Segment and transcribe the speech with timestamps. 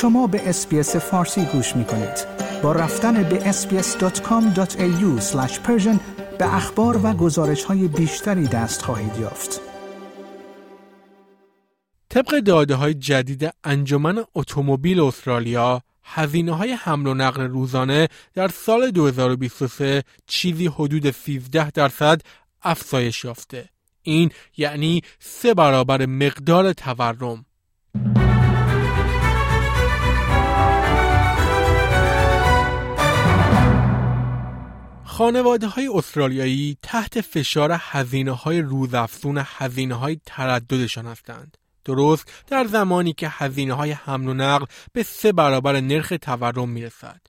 [0.00, 2.26] شما به اسپیس فارسی گوش می کنید.
[2.62, 5.20] با رفتن به sbs.com.au
[6.38, 9.60] به اخبار و گزارش های بیشتری دست خواهید یافت.
[12.08, 18.90] طبق داده های جدید انجمن اتومبیل استرالیا هزینه های حمل و نقل روزانه در سال
[18.90, 22.20] 2023 چیزی حدود 13 درصد
[22.62, 23.68] افزایش یافته.
[24.02, 27.44] این یعنی سه برابر مقدار تورم.
[35.20, 41.58] خانواده های استرالیایی تحت فشار هزینه های روزافزون هزینه های ترددشان هستند.
[41.84, 46.82] درست در زمانی که هزینه های حمل و نقل به سه برابر نرخ تورم می
[46.82, 47.20] رسد.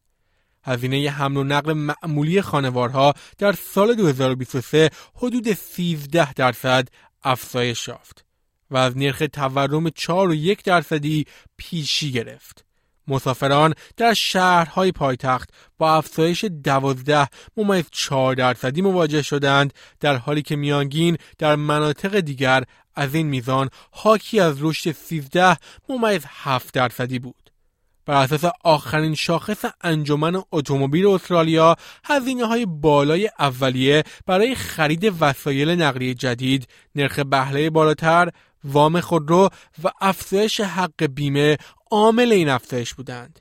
[0.64, 6.88] هزینه حمل و نقل معمولی خانوارها در سال 2023 حدود 13 درصد
[7.24, 8.26] افزایش یافت
[8.70, 11.26] و از نرخ تورم 4 و یک درصدی
[11.58, 12.71] پیشی گرفت.
[13.08, 20.56] مسافران در شهرهای پایتخت با افزایش 12 ممیز 4 درصدی مواجه شدند در حالی که
[20.56, 22.64] میانگین در مناطق دیگر
[22.96, 25.58] از این میزان حاکی از رشد 13
[25.90, 27.52] ممیز 7 درصدی بود.
[28.06, 36.14] بر اساس آخرین شاخص انجمن اتومبیل استرالیا هزینه های بالای اولیه برای خرید وسایل نقلیه
[36.14, 38.30] جدید نرخ بهره بالاتر
[38.64, 39.50] وام خودرو
[39.84, 41.58] و افزایش حق بیمه
[41.92, 43.40] عامل این افزایش بودند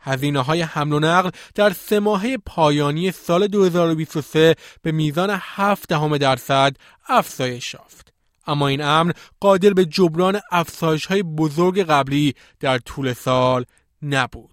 [0.00, 6.16] هزینه های حمل و نقل در سه ماهه پایانی سال 2023 به میزان 7 دهم
[6.16, 6.76] درصد
[7.08, 8.12] افزایش یافت
[8.46, 13.64] اما این امر قادر به جبران افزایش های بزرگ قبلی در طول سال
[14.02, 14.51] نبود.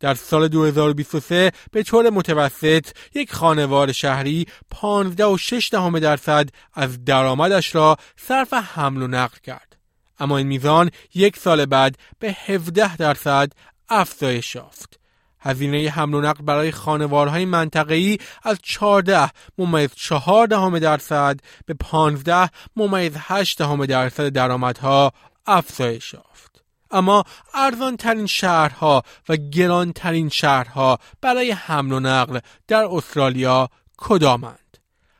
[0.00, 7.04] در سال 2023 به طور متوسط یک خانوار شهری 15 و 6 دهم درصد از
[7.04, 9.76] درآمدش را صرف حمل و نقل کرد.
[10.18, 13.52] اما این میزان یک سال بعد به 17 درصد
[13.88, 15.00] افزایش یافت.
[15.40, 22.50] هزینه حمل و نقل برای خانوارهای منطقه‌ای از 14 ممیز 4 دهم درصد به 15
[22.76, 25.12] ممیز 8 دهم درصد درآمدها
[25.46, 26.49] افزایش یافت.
[26.90, 27.24] اما
[27.54, 33.68] ارزان ترین شهرها و گران ترین شهرها برای حمل و نقل در استرالیا
[33.98, 34.78] کدامند؟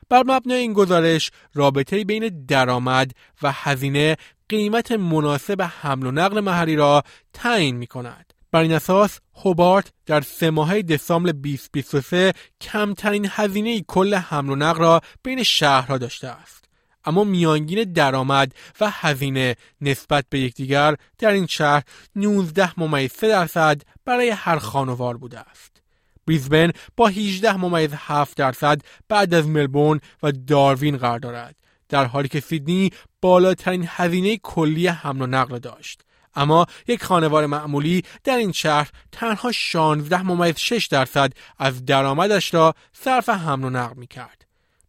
[0.09, 3.11] بر مبنای این گزارش رابطه بین درآمد
[3.41, 4.17] و هزینه
[4.49, 8.33] قیمت مناسب حمل و نقل محلی را تعیین می کند.
[8.51, 14.79] بر این اساس هوبارت در سه ماهه دسامبر 2023 کمترین هزینه کل حمل و نقل
[14.79, 16.65] را بین شهرها داشته است.
[17.05, 21.83] اما میانگین درآمد و هزینه نسبت به یکدیگر در این شهر
[22.15, 25.81] 19 ممیز 3 درصد برای هر خانوار بوده است.
[26.27, 31.55] بریزبن با 18 ممیز 7 درصد بعد از ملبورن و داروین قرار دارد
[31.89, 32.91] در حالی که سیدنی
[33.21, 36.01] بالاترین هزینه کلی حمل و نقل داشت.
[36.35, 42.73] اما یک خانوار معمولی در این شهر تنها 16 ممیز 6 درصد از درآمدش را
[42.93, 44.40] صرف حمل و نقل می کرد.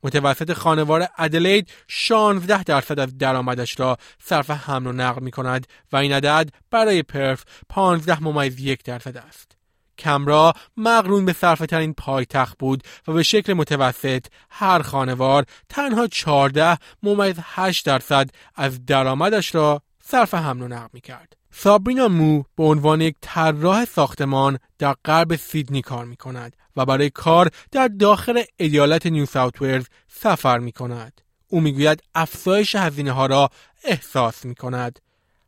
[0.03, 5.97] متوسط خانوار ادلید 16 درصد از درآمدش را صرف حمل و نقل می کند و
[5.97, 9.53] این عدد برای پرف 15 ممیز یک درصد است.
[9.99, 16.79] کمرا مقرون به صرف ترین پایتخت بود و به شکل متوسط هر خانوار تنها 14
[17.03, 21.42] ممیز 8 درصد از درآمدش را صرف حمل و نقل می کرد.
[21.55, 27.11] سابرینا مو به عنوان یک طراح ساختمان در غرب سیدنی کار می کند و برای
[27.11, 31.21] کار در داخل ایالت نیو ساوت ولز سفر می کند.
[31.49, 33.51] او می‌گوید افزایش هزینه ها را
[33.85, 34.99] احساس می کند.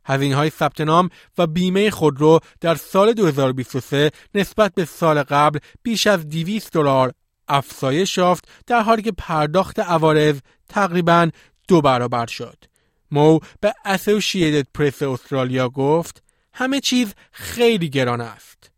[0.05, 6.07] هزینه های ثبت نام و بیمه خودرو در سال 2023 نسبت به سال قبل بیش
[6.07, 7.11] از 200 دلار
[7.47, 10.39] افزایش یافت در حالی که پرداخت عوارض
[10.69, 11.29] تقریبا
[11.67, 12.74] دو برابر شد.
[13.15, 18.71] مو به اسوشییتد پرس استرالیا گفت همه چیز خیلی گران است.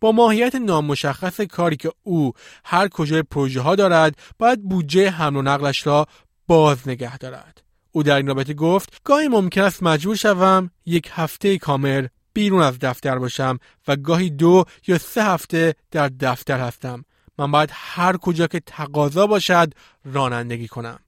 [0.00, 2.32] با ماهیت نامشخص کاری که او
[2.64, 6.06] هر کجای پروژه ها دارد باید بودجه حمل و نقلش را
[6.46, 7.62] باز نگه دارد.
[7.92, 12.78] او در این رابطه گفت گاهی ممکن است مجبور شوم یک هفته کامل بیرون از
[12.78, 13.58] دفتر باشم
[13.88, 17.04] و گاهی دو یا سه هفته در دفتر هستم.
[17.38, 19.72] من باید هر کجا که تقاضا باشد
[20.04, 20.98] رانندگی کنم.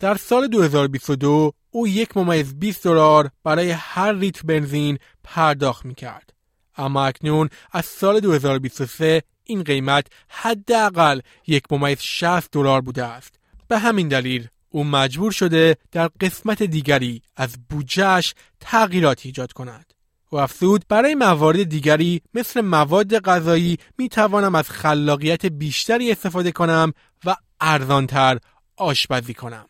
[0.00, 6.32] در سال 2022 او یک ممیز 20 دلار برای هر لیتر بنزین پرداخت می کرد.
[6.76, 13.34] اما اکنون از سال 2023 این قیمت حداقل یک ممیز 60 دلار بوده است.
[13.68, 19.94] به همین دلیل او مجبور شده در قسمت دیگری از بودجهش تغییرات ایجاد کند.
[20.32, 26.92] و افزود برای موارد دیگری مثل مواد غذایی می توانم از خلاقیت بیشتری استفاده کنم
[27.24, 28.38] و ارزانتر
[28.76, 29.69] آشپزی کنم.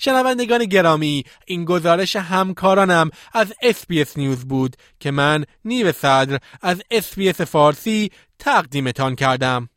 [0.00, 7.40] شنوندگان گرامی این گزارش همکارانم از SBS News بود که من نیوشا صدر از SBS
[7.40, 9.68] فارسی تقدیمتان کردم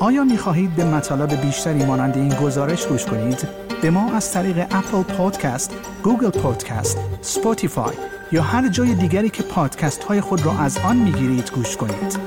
[0.00, 3.48] آیا می خواهید به مطالب بیشتری مانند این گزارش گوش کنید؟
[3.82, 7.94] به ما از طریق Apple Podcasts، Google Podcasts، Spotify
[8.32, 12.18] یا هر جای دیگری که پادکست های خود را از آن می گیرید گوش کنید؟